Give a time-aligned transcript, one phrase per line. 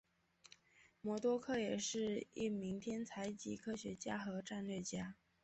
[1.01, 5.15] 魔多客也是一名天才级科学家和战略家。